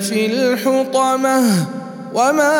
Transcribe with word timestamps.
في 0.00 0.26
الحطمة 0.26 1.66
وما 2.14 2.56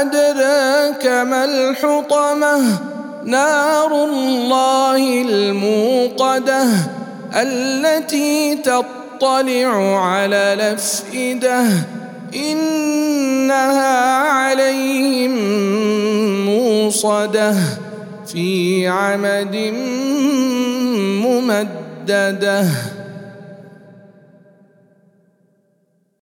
أدراك 0.00 1.06
ما 1.06 1.44
الحطمة؟ 1.44 2.78
نار 3.24 4.04
الله 4.04 5.22
الموقدة 5.28 6.64
التي 7.34 8.54
تطلع 8.54 10.04
على 10.06 10.36
الأفئدة 10.36 11.64
إنها 12.34 14.16
عليهم 14.18 15.30
موصدة 16.46 17.54
في 18.26 18.86
عمد 18.88 19.56
ممددة. 21.24 22.66